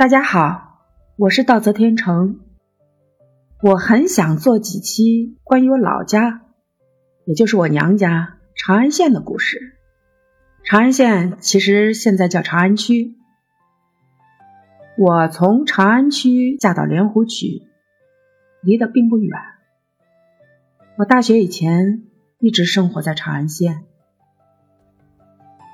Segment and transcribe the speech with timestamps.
[0.00, 0.78] 大家好，
[1.18, 2.40] 我是道泽天成。
[3.62, 6.40] 我很想做几期关于我老家，
[7.26, 9.76] 也就是我娘家长安县的故事。
[10.64, 13.14] 长安县其实现在叫长安区。
[14.96, 17.68] 我从长安区嫁到莲湖区，
[18.62, 19.38] 离得并不远。
[20.96, 22.04] 我大学以前
[22.38, 23.84] 一直生活在长安县，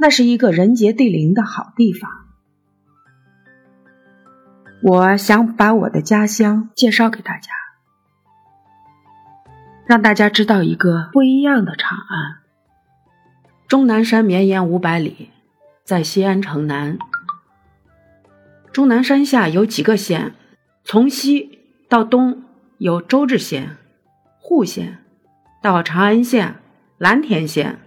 [0.00, 2.25] 那是一个人杰地灵的好地方。
[4.82, 7.50] 我想把我的家乡介绍给大家，
[9.86, 12.36] 让大家知道一个不一样的长安。
[13.66, 15.30] 终南山绵延五百里，
[15.82, 16.98] 在西安城南。
[18.70, 20.34] 终南山下有几个县，
[20.84, 21.58] 从西
[21.88, 22.44] 到东
[22.78, 23.78] 有周至县、
[24.38, 24.98] 户县，
[25.62, 26.56] 到长安县、
[26.98, 27.78] 蓝田县。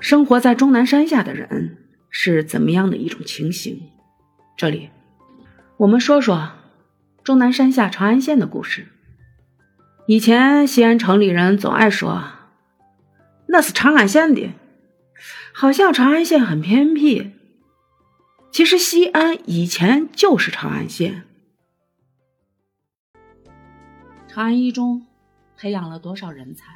[0.00, 1.78] 生活在终南山下的人
[2.10, 3.89] 是怎么样的一种情形？
[4.60, 4.90] 这里，
[5.78, 6.50] 我们说说
[7.24, 8.88] 终南山下长安县的故事。
[10.06, 12.24] 以前西安城里人总爱说，
[13.46, 14.50] 那是长安县的，
[15.54, 17.32] 好像长安县很偏僻。
[18.52, 21.22] 其实西安以前就是长安县。
[24.28, 25.06] 长安一中
[25.56, 26.66] 培养了多少人才，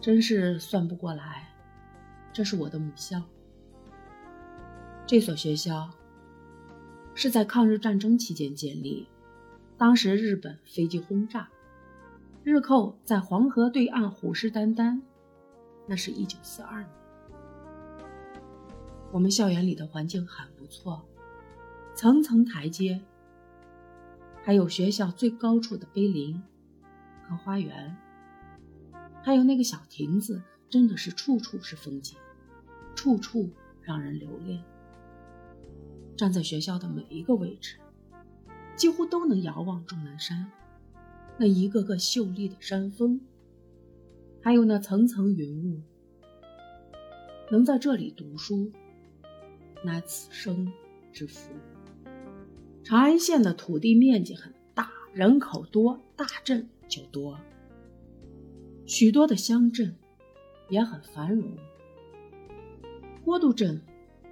[0.00, 1.52] 真是算不过来。
[2.32, 3.20] 这是我的母校。
[5.06, 5.90] 这所学校
[7.14, 9.06] 是在抗日战争期间建立，
[9.76, 11.46] 当时日本飞机轰炸，
[12.42, 15.00] 日寇在黄河对岸虎视眈眈。
[15.86, 16.90] 那是一九四二年。
[19.12, 21.06] 我们校园里的环境很不错，
[21.94, 22.98] 层层台阶，
[24.42, 26.42] 还有学校最高处的碑林
[27.28, 27.94] 和花园，
[29.22, 32.16] 还有那个小亭子，真的是处处是风景，
[32.96, 33.50] 处处
[33.82, 34.64] 让人留恋。
[36.16, 37.76] 站在学校的每一个位置，
[38.76, 40.50] 几乎都能遥望终南山，
[41.38, 43.20] 那一个个秀丽的山峰，
[44.40, 45.80] 还有那层层云雾。
[47.50, 48.70] 能在这里读书，
[49.84, 50.72] 乃此生
[51.12, 51.50] 之福。
[52.84, 57.38] 长安县的土地面积很大，人口多，大镇就多，
[58.86, 59.96] 许多的乡镇
[60.70, 61.50] 也很繁荣。
[63.24, 63.82] 郭渡镇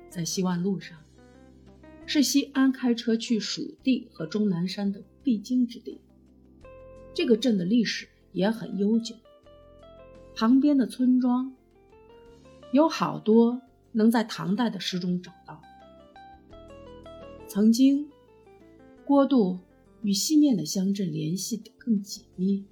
[0.09, 1.02] 在西万路上。
[2.13, 5.99] 是西安开车去蜀地和终南山的必经之地。
[7.15, 9.17] 这个镇的历史也很悠久，
[10.37, 11.57] 旁边的村庄
[12.71, 13.63] 有好多
[13.93, 15.59] 能在唐代的诗中找到。
[17.49, 18.07] 曾经，
[19.07, 19.59] 郭杜
[20.03, 22.63] 与西面的乡镇联系得更紧密。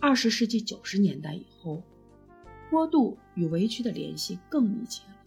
[0.00, 1.84] 二十世纪九十年代以后，
[2.68, 5.17] 郭杜与围区的联系更密切了。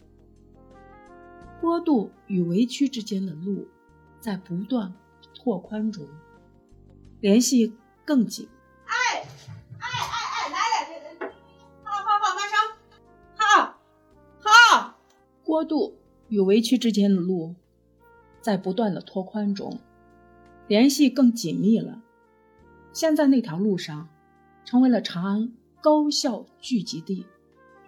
[1.62, 3.68] 坡度与围区之间的路
[4.18, 4.92] 在不断
[5.32, 6.04] 拓宽中，
[7.20, 7.72] 联系
[8.04, 8.48] 更紧。
[8.84, 8.94] 哎
[9.78, 10.90] 哎哎哎，来了，
[11.20, 11.26] 这
[11.84, 12.58] 好好好，马上，
[13.36, 13.78] 好，
[14.40, 14.98] 好。
[15.44, 15.96] 坡度
[16.26, 17.54] 与围区之间的路
[18.40, 19.78] 在不断的拓宽中，
[20.66, 22.02] 联系更紧密了。
[22.92, 24.08] 现在那条路上
[24.64, 27.24] 成为了长安高校聚集地，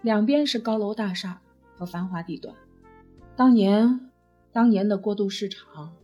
[0.00, 1.42] 两边是高楼大厦
[1.76, 2.54] 和繁华地段。
[3.36, 4.12] 当年，
[4.52, 5.96] 当年的过渡市场，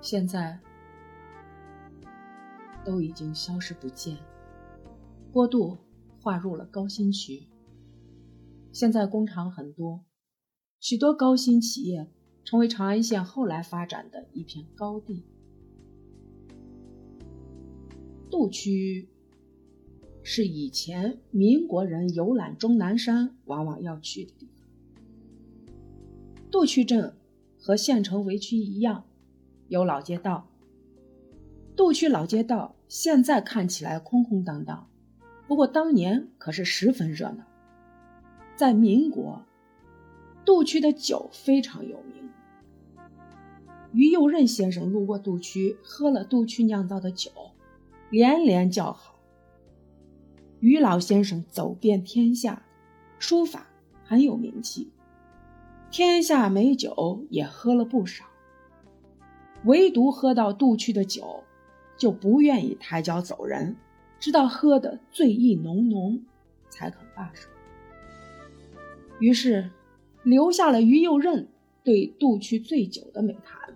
[0.00, 0.60] 现在
[2.84, 4.16] 都已经消失不见。
[5.32, 5.76] 过渡
[6.20, 7.48] 划入了高新区，
[8.70, 10.04] 现在工厂很多，
[10.78, 12.08] 许多高新企业
[12.44, 15.24] 成为长安县后来发展的一片高地。
[18.30, 19.08] 渡区
[20.22, 24.53] 是以前民国人游览终南山往往要去的地方。
[26.54, 27.12] 渡区镇
[27.58, 29.06] 和县城围区一样，
[29.66, 30.46] 有老街道。
[31.74, 34.88] 渡区老街道现在看起来空空荡荡，
[35.48, 37.44] 不过当年可是十分热闹。
[38.54, 39.42] 在民国，
[40.44, 42.30] 渡区的酒非常有名。
[43.92, 47.32] 于右任先生路过渡区，喝了渡区酿造的酒，
[48.10, 49.18] 连连叫好。
[50.60, 52.64] 于老先生走遍天下，
[53.18, 53.66] 书法
[54.04, 54.92] 很有名气。
[55.96, 58.24] 天下美酒也喝了不少，
[59.62, 61.44] 唯独喝到杜区的酒，
[61.96, 63.76] 就不愿意抬脚走人，
[64.18, 66.20] 直到喝得醉意浓浓，
[66.68, 67.48] 才肯罢手。
[69.20, 69.70] 于是，
[70.24, 71.46] 留下了于右任
[71.84, 73.72] 对杜区醉酒的美谈。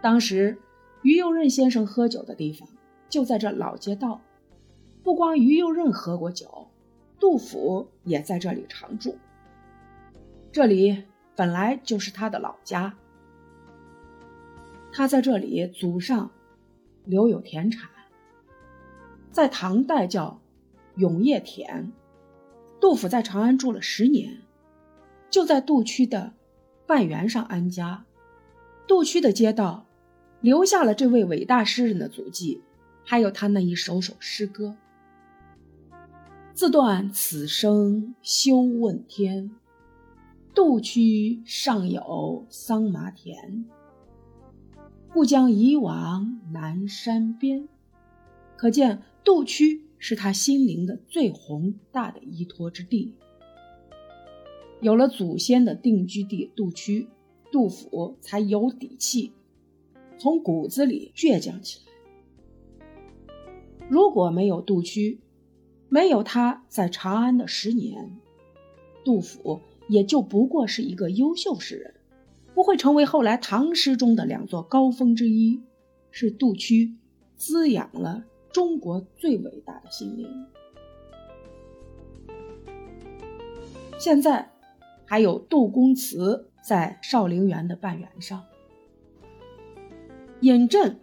[0.00, 0.56] 当时，
[1.02, 2.66] 于右任先生喝酒的地方
[3.10, 4.22] 就在这老街道，
[5.02, 6.68] 不光于右任喝过酒，
[7.20, 9.18] 杜甫也在这里常住。
[10.52, 11.04] 这里
[11.34, 12.94] 本来就是他的老家。
[14.92, 16.30] 他在这里祖上
[17.06, 17.88] 留有田产，
[19.30, 20.42] 在唐代叫
[20.96, 21.90] 永业田。
[22.78, 24.42] 杜甫在长安住了十年，
[25.30, 26.34] 就在杜区的
[26.86, 28.04] 半园上安家。
[28.86, 29.86] 杜区的街道
[30.42, 32.60] 留下了这位伟大诗人的足迹，
[33.06, 34.76] 还有他那一首首诗歌。
[36.52, 39.52] 自断此生休问天，
[40.54, 43.64] 杜区尚有桑麻田。
[45.10, 47.68] 故将移往南山边，
[48.56, 53.14] 可见杜区是他心灵的最宏大的依托之地。
[54.82, 57.08] 有了祖先的定居地杜区，
[57.50, 59.32] 杜甫才有底气，
[60.18, 61.92] 从骨子里倔强起来。
[63.88, 65.20] 如果没有杜区，
[65.88, 68.18] 没有他在长安的十年，
[69.04, 71.94] 杜甫也就不过是一个优秀诗人。
[72.54, 75.62] 不会成为后来唐诗中的两座高峰之一，
[76.10, 76.96] 是杜区
[77.34, 80.28] 滋养了中国最伟大的心灵。
[83.98, 84.52] 现在
[85.06, 88.44] 还有杜公祠在少陵园的半圆上。
[90.42, 91.00] 尹镇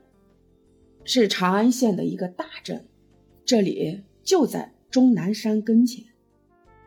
[1.04, 2.88] 是长安县的一个大镇，
[3.44, 6.06] 这里就在终南山跟前，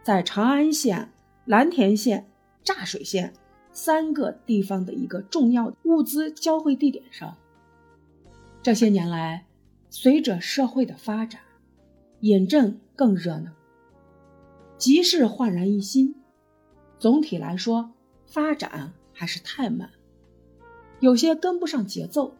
[0.04, 1.12] 在长安县、
[1.44, 2.30] 蓝田县、
[2.64, 3.32] 柞水县。
[3.74, 7.38] 三个地方的一个重要物资交汇地点上。
[8.62, 9.46] 这些年来，
[9.88, 11.40] 随着社会的发展，
[12.20, 13.50] 尹镇更热闹，
[14.76, 16.14] 集市焕然一新。
[16.98, 17.94] 总体来说，
[18.26, 19.88] 发展还是太慢，
[21.00, 22.36] 有些跟不上节奏。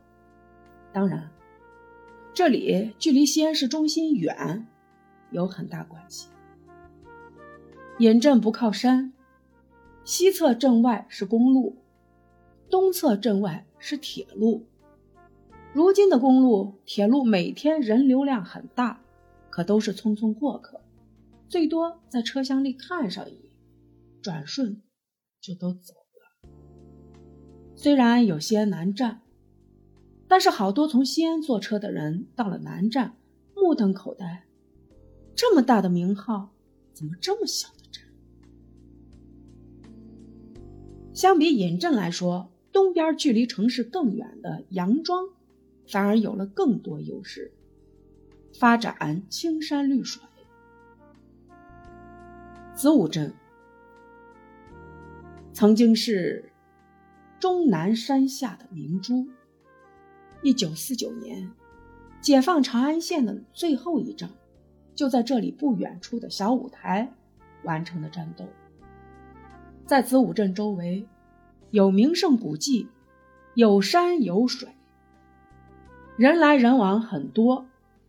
[0.93, 1.31] 当然，
[2.35, 4.67] 这里距离西安市中心远，
[5.31, 6.29] 有很大关系。
[7.99, 9.13] 尹镇不靠山。
[10.05, 11.77] 西侧镇外是公路，
[12.69, 14.67] 东侧镇外是铁路。
[15.73, 19.01] 如今的公路、铁路每天人流量很大，
[19.51, 20.81] 可都是匆匆过客，
[21.49, 23.53] 最多在车厢里看上一眼，
[24.21, 24.83] 转瞬
[25.41, 26.51] 就都走了。
[27.77, 29.21] 虽然有些南站，
[30.27, 33.17] 但是好多从西安坐车的人到了南站，
[33.55, 34.47] 目瞪口呆：
[35.37, 36.51] 这么大的名号，
[36.93, 37.69] 怎么这么小？
[41.15, 45.29] 相比尹镇来说，东边距离城市更远的杨庄，
[45.87, 47.53] 反而有了更多优势，
[48.59, 50.23] 发展青山绿水。
[52.75, 53.35] 子午镇
[55.53, 56.51] 曾经是
[57.39, 59.29] 终南山下的明珠。
[60.43, 61.53] 一九四九年，
[62.23, 64.31] 解放长安县的最后一仗，
[64.95, 67.13] 就在这里不远处的小舞台
[67.65, 68.47] 完成了战斗。
[69.87, 71.07] 在子午镇周围，
[71.71, 72.89] 有名胜古迹，
[73.55, 74.69] 有山有水，
[76.17, 77.67] 人来人往很多，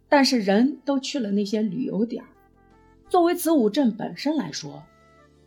[0.08, 2.24] 但是人都去了那些旅游点
[3.10, 4.84] 作为子午镇本身来说，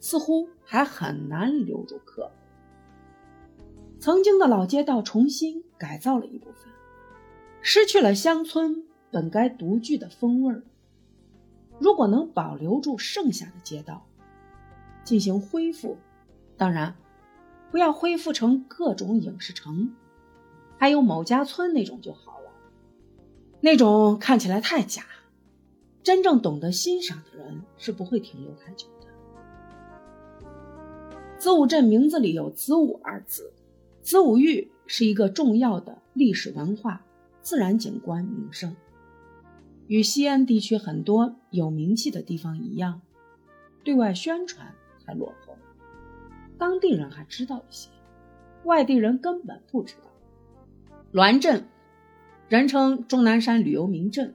[0.01, 2.31] 似乎还很难留住客。
[3.99, 6.71] 曾经的老街道重新改造了一部分，
[7.63, 10.63] 失去了乡村本该独具的风味儿。
[11.79, 14.05] 如果能保留住剩下的街道，
[15.03, 15.97] 进行恢复。
[16.57, 16.97] 当然，
[17.71, 19.95] 不要恢复成各种影视城，
[20.79, 22.51] 还有某家村那种就好了。
[23.61, 25.05] 那种看起来太假，
[26.03, 29.07] 真正懂得欣赏的人是不会停留太久的。
[31.39, 33.53] 子午镇名字里有“子午”二字，
[34.01, 37.05] 子午峪是一个重要的历史文化、
[37.43, 38.75] 自然景观名胜，
[39.89, 43.03] 与西安地区很多有名气的地方一样，
[43.85, 45.59] 对外宣传还落后。
[46.59, 47.91] 当地人还知道一些，
[48.65, 50.11] 外地人根本不知道。
[51.13, 51.67] 栾镇，
[52.49, 54.35] 人称终南山旅游名镇。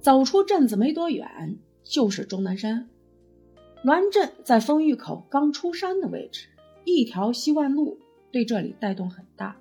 [0.00, 2.88] 走出镇子没多远就是终南山。
[3.82, 6.48] 栾镇在丰峪口刚出山的位置，
[6.84, 7.98] 一条西万路
[8.30, 9.56] 对这里带动很大。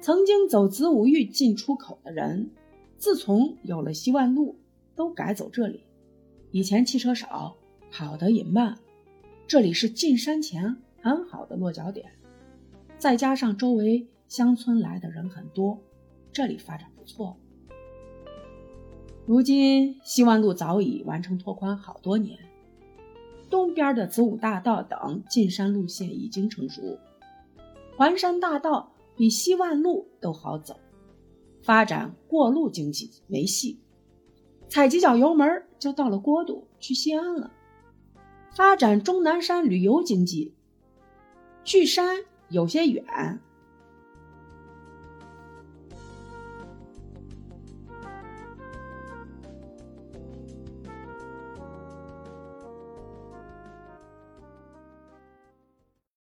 [0.00, 2.50] 曾经走子午峪进出口的人，
[2.96, 4.56] 自从有了西万路，
[4.94, 5.80] 都改走这里。
[6.50, 7.56] 以前汽车少，
[7.90, 8.78] 跑得也慢。
[9.48, 12.12] 这里是进山前很好的落脚点，
[12.98, 15.82] 再加上周围乡村来的人很多，
[16.30, 17.34] 这里发展不错。
[19.24, 22.38] 如今西万路早已完成拓宽好多年，
[23.48, 26.98] 东边的子午大道等进山路线已经成熟，
[27.96, 30.78] 环山大道比西万路都好走，
[31.62, 33.80] 发展过路经济没戏，
[34.68, 37.50] 踩几脚油门就到了郭渡去西安了。
[38.58, 40.52] 发展中南山旅游经济，
[41.62, 43.38] 距山有些远。